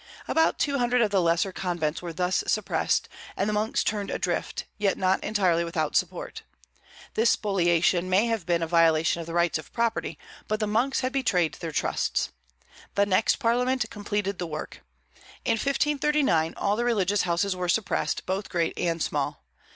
About 0.27 0.57
two 0.57 0.79
hundred 0.79 1.03
of 1.03 1.11
the 1.11 1.21
lesser 1.21 1.51
convents 1.51 2.01
were 2.01 2.11
thus 2.11 2.43
suppressed, 2.47 3.07
and 3.37 3.47
the 3.47 3.53
monks 3.53 3.83
turned 3.83 4.09
adrift, 4.09 4.65
yet 4.79 4.97
not 4.97 5.23
entirely 5.23 5.63
without 5.63 5.95
support. 5.95 6.41
This 7.13 7.29
spoliation 7.29 8.09
may 8.09 8.25
have 8.25 8.47
been 8.47 8.63
a 8.63 8.67
violation 8.67 9.19
of 9.21 9.27
the 9.27 9.35
rights 9.35 9.59
of 9.59 9.71
property, 9.73 10.17
but 10.47 10.59
the 10.59 10.65
monks 10.65 11.01
had 11.01 11.13
betrayed 11.13 11.53
their 11.59 11.71
trusts. 11.71 12.31
The 12.95 13.05
next 13.05 13.35
Parliament 13.35 13.91
completed 13.91 14.39
the 14.39 14.47
work. 14.47 14.81
In 15.45 15.51
1539 15.51 16.55
all 16.57 16.75
the 16.75 16.83
religious 16.83 17.21
houses 17.21 17.55
were 17.55 17.69
suppressed, 17.69 18.25
both 18.25 18.49
great 18.49 18.73
and 18.77 19.03
small. 19.03 19.43